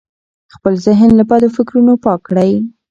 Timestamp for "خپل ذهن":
0.55-1.09